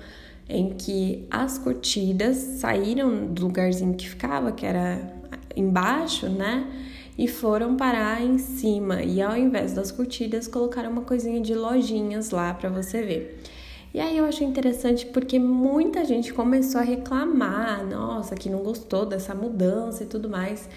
em 0.49 0.71
que 0.71 1.27
as 1.31 1.59
curtidas 1.59 2.37
saíram 2.37 3.27
do 3.27 3.43
lugarzinho 3.43 3.95
que 3.95 4.09
ficava, 4.09 4.53
que 4.53 4.65
era 4.65 5.15
embaixo, 5.55 6.29
né? 6.29 6.67
E 7.19 7.27
foram 7.27 7.77
parar 7.77 8.23
em 8.23 8.39
cima. 8.39 9.03
E 9.03 9.21
ao 9.23 9.37
invés 9.37 9.73
das 9.73 9.91
curtidas, 9.91 10.47
colocaram 10.47 10.91
uma 10.91 11.03
coisinha 11.03 11.41
de 11.41 11.55
lojinhas 11.55 12.31
lá 12.31 12.53
para 12.55 12.69
você 12.69 13.03
ver. 13.03 13.43
E 13.95 13.99
aí 13.99 14.19
eu 14.19 14.27
achei 14.27 14.47
interessante 14.47 15.07
porque 15.07 15.39
muita 15.39 16.05
gente 16.05 16.33
começou 16.35 16.81
a 16.81 16.85
reclamar, 16.85 17.85
nossa, 17.87 18.35
que 18.35 18.51
não 18.51 18.59
gostou 18.59 19.07
dessa 19.07 19.35
mudança 19.35 20.05
e 20.05 20.07
tudo 20.07 20.29
mais. 20.29 20.69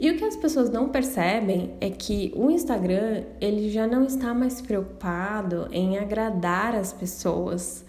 E 0.00 0.10
o 0.10 0.16
que 0.16 0.24
as 0.24 0.36
pessoas 0.36 0.68
não 0.68 0.88
percebem 0.88 1.74
é 1.80 1.88
que 1.88 2.32
o 2.34 2.50
Instagram, 2.50 3.24
ele 3.40 3.70
já 3.70 3.86
não 3.86 4.04
está 4.04 4.34
mais 4.34 4.60
preocupado 4.60 5.68
em 5.70 5.98
agradar 5.98 6.74
as 6.74 6.92
pessoas 6.92 7.84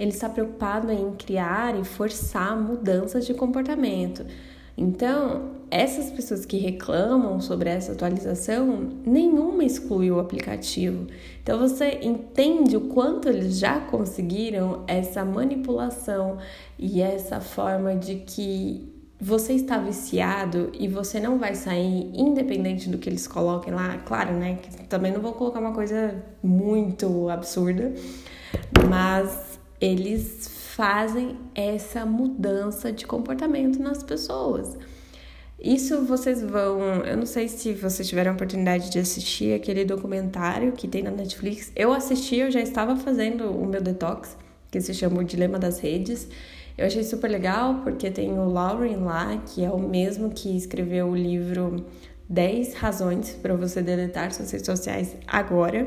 ele 0.00 0.12
está 0.12 0.30
preocupado 0.30 0.90
em 0.90 1.12
criar 1.12 1.78
e 1.78 1.84
forçar 1.84 2.58
mudanças 2.58 3.26
de 3.26 3.34
comportamento. 3.34 4.24
Então, 4.74 5.50
essas 5.70 6.10
pessoas 6.10 6.46
que 6.46 6.56
reclamam 6.56 7.38
sobre 7.38 7.68
essa 7.68 7.92
atualização, 7.92 8.88
nenhuma 9.04 9.62
exclui 9.62 10.10
o 10.10 10.18
aplicativo. 10.18 11.06
Então, 11.42 11.58
você 11.58 12.00
entende 12.02 12.78
o 12.78 12.88
quanto 12.88 13.28
eles 13.28 13.58
já 13.58 13.78
conseguiram 13.78 14.84
essa 14.86 15.22
manipulação 15.22 16.38
e 16.78 17.02
essa 17.02 17.38
forma 17.38 17.94
de 17.94 18.16
que 18.16 18.90
você 19.20 19.52
está 19.52 19.76
viciado 19.76 20.72
e 20.72 20.88
você 20.88 21.20
não 21.20 21.38
vai 21.38 21.54
sair 21.54 22.10
independente 22.14 22.88
do 22.88 22.96
que 22.96 23.06
eles 23.06 23.28
coloquem 23.28 23.74
lá. 23.74 23.98
Claro, 23.98 24.32
né? 24.32 24.58
Que 24.62 24.86
também 24.86 25.12
não 25.12 25.20
vou 25.20 25.34
colocar 25.34 25.60
uma 25.60 25.74
coisa 25.74 26.24
muito 26.42 27.28
absurda, 27.28 27.92
mas 28.88 29.59
eles 29.80 30.48
fazem 30.74 31.36
essa 31.54 32.04
mudança 32.04 32.92
de 32.92 33.06
comportamento 33.06 33.80
nas 33.80 34.02
pessoas. 34.02 34.76
Isso 35.62 36.04
vocês 36.04 36.42
vão. 36.42 36.80
Eu 37.04 37.16
não 37.18 37.26
sei 37.26 37.46
se 37.48 37.72
vocês 37.74 38.08
tiveram 38.08 38.32
a 38.32 38.34
oportunidade 38.34 38.90
de 38.90 38.98
assistir 38.98 39.52
aquele 39.54 39.84
documentário 39.84 40.72
que 40.72 40.88
tem 40.88 41.02
na 41.02 41.10
Netflix. 41.10 41.70
Eu 41.76 41.92
assisti, 41.92 42.36
eu 42.36 42.50
já 42.50 42.60
estava 42.60 42.96
fazendo 42.96 43.50
o 43.50 43.66
meu 43.66 43.82
detox, 43.82 44.36
que 44.70 44.80
se 44.80 44.94
chama 44.94 45.20
O 45.20 45.24
Dilema 45.24 45.58
das 45.58 45.78
Redes. 45.78 46.28
Eu 46.78 46.86
achei 46.86 47.04
super 47.04 47.30
legal 47.30 47.80
porque 47.82 48.10
tem 48.10 48.38
o 48.38 48.48
Lauren 48.48 48.96
lá, 49.00 49.36
que 49.36 49.62
é 49.62 49.70
o 49.70 49.78
mesmo 49.78 50.30
que 50.30 50.56
escreveu 50.56 51.08
o 51.08 51.16
livro 51.16 51.84
10 52.26 52.74
Razões 52.74 53.32
para 53.32 53.54
você 53.54 53.82
deletar 53.82 54.32
suas 54.32 54.50
redes 54.50 54.64
sociais 54.64 55.14
agora, 55.26 55.86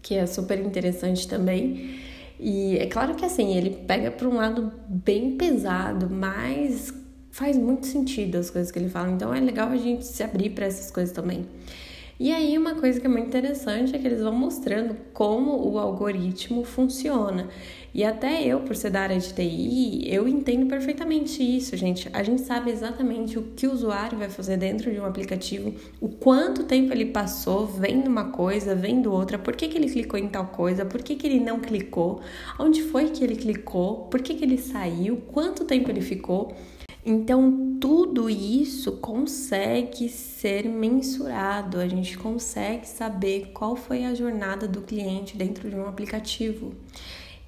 que 0.00 0.14
é 0.14 0.24
super 0.24 0.60
interessante 0.60 1.26
também. 1.26 2.07
E 2.38 2.76
é 2.78 2.86
claro 2.86 3.14
que 3.14 3.24
assim, 3.24 3.56
ele 3.56 3.70
pega 3.86 4.10
para 4.10 4.28
um 4.28 4.36
lado 4.36 4.72
bem 4.88 5.36
pesado, 5.36 6.08
mas 6.08 6.92
faz 7.30 7.56
muito 7.56 7.86
sentido 7.86 8.36
as 8.36 8.50
coisas 8.50 8.70
que 8.70 8.78
ele 8.78 8.88
fala. 8.88 9.10
Então 9.10 9.34
é 9.34 9.40
legal 9.40 9.68
a 9.68 9.76
gente 9.76 10.04
se 10.06 10.22
abrir 10.22 10.50
para 10.50 10.66
essas 10.66 10.90
coisas 10.90 11.12
também. 11.14 11.46
E 12.20 12.32
aí, 12.32 12.58
uma 12.58 12.74
coisa 12.74 12.98
que 12.98 13.06
é 13.06 13.08
muito 13.08 13.28
interessante 13.28 13.94
é 13.94 13.98
que 13.98 14.04
eles 14.04 14.20
vão 14.20 14.34
mostrando 14.34 14.96
como 15.12 15.70
o 15.70 15.78
algoritmo 15.78 16.64
funciona. 16.64 17.48
E 17.94 18.02
até 18.02 18.44
eu, 18.44 18.60
por 18.60 18.74
ser 18.74 18.90
da 18.90 19.02
área 19.02 19.16
de 19.16 19.32
TI, 19.32 20.02
eu 20.12 20.26
entendo 20.26 20.66
perfeitamente 20.66 21.42
isso, 21.42 21.76
gente. 21.76 22.08
A 22.12 22.24
gente 22.24 22.42
sabe 22.42 22.72
exatamente 22.72 23.38
o 23.38 23.42
que 23.54 23.68
o 23.68 23.72
usuário 23.72 24.18
vai 24.18 24.28
fazer 24.28 24.56
dentro 24.56 24.90
de 24.90 24.98
um 24.98 25.04
aplicativo, 25.04 25.72
o 26.00 26.08
quanto 26.08 26.64
tempo 26.64 26.92
ele 26.92 27.06
passou 27.06 27.64
vendo 27.66 28.08
uma 28.08 28.30
coisa, 28.30 28.74
vendo 28.74 29.12
outra, 29.12 29.38
por 29.38 29.54
que, 29.54 29.68
que 29.68 29.78
ele 29.78 29.88
clicou 29.88 30.18
em 30.18 30.28
tal 30.28 30.46
coisa, 30.46 30.84
por 30.84 31.00
que, 31.00 31.14
que 31.14 31.26
ele 31.26 31.38
não 31.38 31.60
clicou, 31.60 32.20
onde 32.58 32.82
foi 32.82 33.10
que 33.10 33.22
ele 33.22 33.36
clicou, 33.36 34.06
por 34.06 34.20
que, 34.20 34.34
que 34.34 34.44
ele 34.44 34.58
saiu, 34.58 35.18
quanto 35.32 35.64
tempo 35.64 35.88
ele 35.88 36.00
ficou. 36.00 36.52
Então, 37.10 37.78
tudo 37.80 38.28
isso 38.28 38.92
consegue 38.98 40.10
ser 40.10 40.68
mensurado, 40.68 41.78
a 41.78 41.88
gente 41.88 42.18
consegue 42.18 42.86
saber 42.86 43.50
qual 43.54 43.74
foi 43.74 44.04
a 44.04 44.14
jornada 44.14 44.68
do 44.68 44.82
cliente 44.82 45.34
dentro 45.34 45.70
de 45.70 45.76
um 45.76 45.88
aplicativo. 45.88 46.74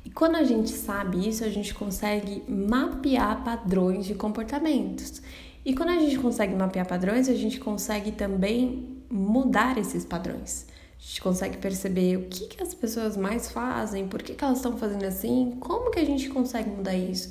E 0.02 0.08
quando 0.08 0.36
a 0.36 0.44
gente 0.44 0.70
sabe 0.70 1.28
isso, 1.28 1.44
a 1.44 1.50
gente 1.50 1.74
consegue 1.74 2.42
mapear 2.48 3.44
padrões 3.44 4.06
de 4.06 4.14
comportamentos. 4.14 5.20
E 5.62 5.74
quando 5.74 5.90
a 5.90 5.98
gente 5.98 6.18
consegue 6.18 6.54
mapear 6.54 6.86
padrões, 6.86 7.28
a 7.28 7.34
gente 7.34 7.60
consegue 7.60 8.12
também 8.12 9.02
mudar 9.10 9.76
esses 9.76 10.06
padrões. 10.06 10.68
A 10.98 11.02
gente 11.02 11.20
consegue 11.20 11.58
perceber 11.58 12.16
o 12.16 12.28
que, 12.30 12.46
que 12.46 12.62
as 12.62 12.72
pessoas 12.72 13.14
mais 13.14 13.52
fazem, 13.52 14.08
por 14.08 14.22
que, 14.22 14.32
que 14.32 14.42
elas 14.42 14.56
estão 14.56 14.78
fazendo 14.78 15.04
assim, 15.04 15.58
como 15.60 15.90
que 15.90 15.98
a 15.98 16.04
gente 16.06 16.30
consegue 16.30 16.70
mudar 16.70 16.94
isso. 16.94 17.28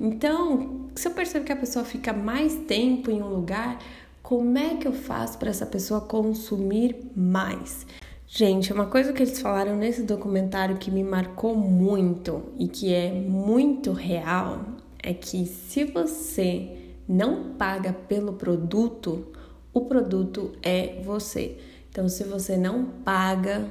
Então, 0.00 0.88
se 0.94 1.06
eu 1.06 1.12
percebo 1.12 1.44
que 1.44 1.52
a 1.52 1.56
pessoa 1.56 1.84
fica 1.84 2.10
mais 2.10 2.54
tempo 2.66 3.10
em 3.10 3.22
um 3.22 3.28
lugar, 3.28 3.78
como 4.22 4.56
é 4.56 4.76
que 4.76 4.88
eu 4.88 4.92
faço 4.92 5.36
para 5.36 5.50
essa 5.50 5.66
pessoa 5.66 6.00
consumir 6.00 6.96
mais? 7.14 7.86
Gente, 8.26 8.72
uma 8.72 8.86
coisa 8.86 9.12
que 9.12 9.22
eles 9.22 9.40
falaram 9.40 9.76
nesse 9.76 10.02
documentário 10.02 10.78
que 10.78 10.90
me 10.90 11.04
marcou 11.04 11.54
muito 11.54 12.44
e 12.58 12.66
que 12.68 12.94
é 12.94 13.12
muito 13.12 13.92
real 13.92 14.64
é 15.02 15.12
que 15.12 15.44
se 15.44 15.84
você 15.84 16.78
não 17.08 17.54
paga 17.54 17.92
pelo 17.92 18.34
produto, 18.34 19.26
o 19.74 19.82
produto 19.82 20.52
é 20.62 21.02
você. 21.04 21.58
Então, 21.90 22.08
se 22.08 22.24
você 22.24 22.56
não 22.56 22.84
paga 22.84 23.68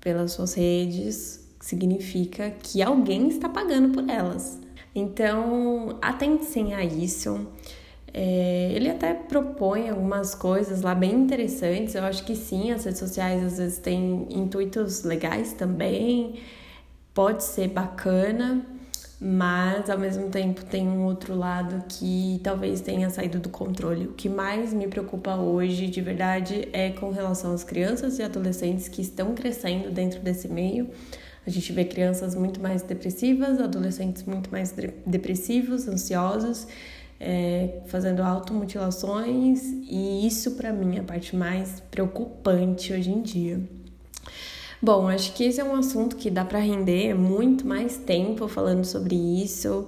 pelas 0.00 0.32
suas 0.32 0.54
redes, 0.54 1.46
significa 1.60 2.50
que 2.50 2.82
alguém 2.82 3.28
está 3.28 3.48
pagando 3.48 3.90
por 3.90 4.08
elas. 4.08 4.61
Então, 4.94 5.98
atentem 6.02 6.74
a 6.74 6.84
isso. 6.84 7.46
É, 8.14 8.72
ele 8.74 8.90
até 8.90 9.14
propõe 9.14 9.88
algumas 9.88 10.34
coisas 10.34 10.82
lá 10.82 10.94
bem 10.94 11.14
interessantes. 11.14 11.94
Eu 11.94 12.04
acho 12.04 12.24
que 12.24 12.36
sim, 12.36 12.70
as 12.70 12.84
redes 12.84 13.00
sociais 13.00 13.42
às 13.42 13.58
vezes 13.58 13.78
têm 13.78 14.26
intuitos 14.30 15.02
legais 15.02 15.54
também, 15.54 16.34
pode 17.14 17.42
ser 17.42 17.68
bacana, 17.68 18.66
mas 19.18 19.88
ao 19.88 19.98
mesmo 19.98 20.28
tempo 20.28 20.64
tem 20.64 20.86
um 20.86 21.04
outro 21.04 21.34
lado 21.34 21.84
que 21.88 22.40
talvez 22.42 22.80
tenha 22.82 23.08
saído 23.08 23.38
do 23.38 23.48
controle. 23.48 24.06
O 24.06 24.12
que 24.12 24.28
mais 24.28 24.74
me 24.74 24.88
preocupa 24.88 25.36
hoje, 25.36 25.86
de 25.86 26.00
verdade, 26.02 26.68
é 26.72 26.90
com 26.90 27.10
relação 27.10 27.54
às 27.54 27.64
crianças 27.64 28.18
e 28.18 28.22
adolescentes 28.22 28.88
que 28.88 29.00
estão 29.00 29.34
crescendo 29.34 29.90
dentro 29.90 30.20
desse 30.20 30.48
meio. 30.48 30.90
A 31.46 31.50
gente 31.50 31.72
vê 31.72 31.84
crianças 31.84 32.34
muito 32.34 32.60
mais 32.60 32.82
depressivas, 32.82 33.60
adolescentes 33.60 34.22
muito 34.24 34.50
mais 34.50 34.74
depressivos, 35.04 35.88
ansiosos, 35.88 36.66
é, 37.18 37.80
fazendo 37.86 38.20
automutilações, 38.20 39.62
e 39.88 40.26
isso 40.26 40.52
para 40.52 40.72
mim 40.72 40.96
é 40.96 41.00
a 41.00 41.04
parte 41.04 41.34
mais 41.36 41.80
preocupante 41.90 42.92
hoje 42.92 43.10
em 43.10 43.22
dia. 43.22 43.60
Bom, 44.80 45.08
acho 45.08 45.32
que 45.34 45.44
esse 45.44 45.60
é 45.60 45.64
um 45.64 45.76
assunto 45.76 46.16
que 46.16 46.28
dá 46.28 46.44
para 46.44 46.58
render 46.58 47.14
muito 47.14 47.64
mais 47.64 47.96
tempo 47.96 48.48
falando 48.48 48.84
sobre 48.84 49.14
isso. 49.14 49.86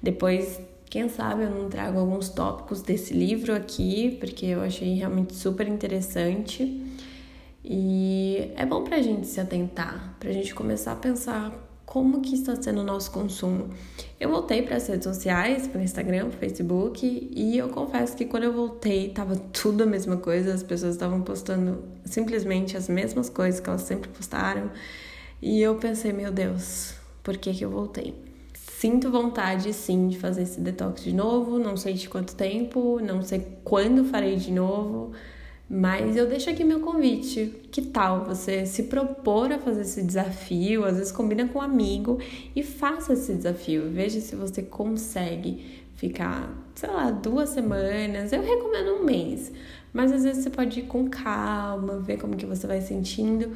Depois, 0.00 0.60
quem 0.88 1.08
sabe 1.08 1.42
eu 1.42 1.50
não 1.50 1.68
trago 1.68 1.98
alguns 1.98 2.28
tópicos 2.28 2.80
desse 2.80 3.12
livro 3.12 3.52
aqui, 3.52 4.16
porque 4.20 4.46
eu 4.46 4.62
achei 4.62 4.94
realmente 4.94 5.34
super 5.34 5.66
interessante. 5.66 6.80
E 7.68 8.52
é 8.54 8.64
bom 8.64 8.84
pra 8.84 9.02
gente 9.02 9.26
se 9.26 9.40
atentar, 9.40 10.16
pra 10.20 10.30
gente 10.30 10.54
começar 10.54 10.92
a 10.92 10.96
pensar 10.96 11.52
como 11.84 12.20
que 12.20 12.34
está 12.34 12.54
sendo 12.60 12.80
o 12.80 12.84
nosso 12.84 13.10
consumo. 13.10 13.70
Eu 14.20 14.30
voltei 14.30 14.62
para 14.62 14.76
as 14.76 14.86
redes 14.86 15.02
sociais, 15.02 15.66
para 15.66 15.82
Instagram, 15.82 16.28
para 16.28 16.36
o 16.36 16.38
Facebook, 16.38 17.28
e 17.34 17.58
eu 17.58 17.68
confesso 17.70 18.16
que 18.16 18.24
quando 18.24 18.44
eu 18.44 18.52
voltei 18.52 19.08
tava 19.08 19.34
tudo 19.34 19.82
a 19.82 19.86
mesma 19.86 20.16
coisa, 20.16 20.54
as 20.54 20.62
pessoas 20.62 20.94
estavam 20.94 21.22
postando 21.22 21.82
simplesmente 22.04 22.76
as 22.76 22.88
mesmas 22.88 23.28
coisas 23.28 23.60
que 23.60 23.68
elas 23.68 23.82
sempre 23.82 24.10
postaram. 24.10 24.70
E 25.42 25.60
eu 25.60 25.74
pensei, 25.74 26.12
meu 26.12 26.30
Deus, 26.30 26.94
por 27.24 27.36
que 27.36 27.52
que 27.52 27.64
eu 27.64 27.70
voltei? 27.70 28.14
Sinto 28.54 29.10
vontade 29.10 29.72
sim 29.72 30.06
de 30.06 30.18
fazer 30.18 30.42
esse 30.42 30.60
detox 30.60 31.02
de 31.02 31.12
novo, 31.12 31.58
não 31.58 31.76
sei 31.76 31.94
de 31.94 32.08
quanto 32.08 32.36
tempo, 32.36 33.00
não 33.00 33.22
sei 33.22 33.44
quando 33.64 34.04
farei 34.04 34.36
de 34.36 34.52
novo, 34.52 35.12
mas 35.68 36.16
eu 36.16 36.28
deixo 36.28 36.48
aqui 36.48 36.62
meu 36.62 36.80
convite. 36.80 37.52
Que 37.72 37.82
tal 37.82 38.24
você 38.24 38.64
se 38.64 38.84
propor 38.84 39.52
a 39.52 39.58
fazer 39.58 39.80
esse 39.80 40.02
desafio? 40.02 40.84
Às 40.84 40.96
vezes 40.96 41.12
combina 41.12 41.46
com 41.48 41.58
um 41.58 41.62
amigo 41.62 42.18
e 42.54 42.62
faça 42.62 43.14
esse 43.14 43.34
desafio. 43.34 43.90
Veja 43.90 44.20
se 44.20 44.36
você 44.36 44.62
consegue 44.62 45.82
ficar, 45.96 46.56
sei 46.74 46.88
lá, 46.88 47.10
duas 47.10 47.48
semanas. 47.48 48.32
Eu 48.32 48.42
recomendo 48.42 49.00
um 49.00 49.04
mês, 49.04 49.50
mas 49.92 50.12
às 50.12 50.22
vezes 50.22 50.44
você 50.44 50.50
pode 50.50 50.80
ir 50.80 50.84
com 50.84 51.08
calma, 51.08 51.98
ver 51.98 52.18
como 52.18 52.36
que 52.36 52.46
você 52.46 52.64
vai 52.66 52.80
sentindo. 52.80 53.50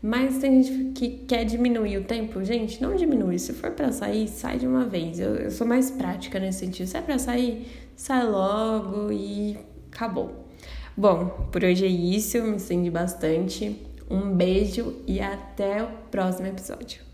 Mas 0.00 0.38
tem 0.38 0.62
gente 0.62 0.92
que 0.92 1.08
quer 1.26 1.44
diminuir 1.44 1.98
o 1.98 2.04
tempo. 2.04 2.44
Gente, 2.44 2.80
não 2.80 2.94
diminui. 2.94 3.36
Se 3.40 3.52
for 3.52 3.72
para 3.72 3.90
sair, 3.90 4.28
sai 4.28 4.58
de 4.58 4.66
uma 4.66 4.84
vez. 4.84 5.18
Eu, 5.18 5.34
eu 5.34 5.50
sou 5.50 5.66
mais 5.66 5.90
prática 5.90 6.38
nesse 6.38 6.60
sentido. 6.60 6.86
Se 6.86 6.96
é 6.96 7.02
pra 7.02 7.18
sair, 7.18 7.66
sai 7.96 8.24
logo 8.24 9.10
e 9.10 9.58
acabou. 9.90 10.47
Bom, 10.98 11.28
por 11.52 11.62
hoje 11.62 11.84
é 11.84 11.88
isso, 11.88 12.42
me 12.42 12.56
estendi 12.56 12.90
bastante. 12.90 13.80
Um 14.10 14.34
beijo 14.34 14.96
e 15.06 15.20
até 15.20 15.80
o 15.80 15.86
próximo 16.10 16.48
episódio. 16.48 17.07